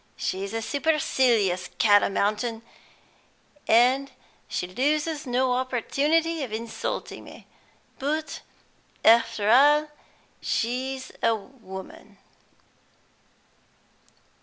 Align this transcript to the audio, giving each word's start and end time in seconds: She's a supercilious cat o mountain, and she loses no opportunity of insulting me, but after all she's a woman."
She's 0.17 0.51
a 0.51 0.63
supercilious 0.63 1.69
cat 1.77 2.01
o 2.01 2.09
mountain, 2.09 2.63
and 3.67 4.09
she 4.47 4.65
loses 4.65 5.27
no 5.27 5.53
opportunity 5.53 6.41
of 6.43 6.51
insulting 6.51 7.23
me, 7.23 7.45
but 7.99 8.41
after 9.05 9.51
all 9.51 9.89
she's 10.41 11.11
a 11.21 11.35
woman." 11.35 12.17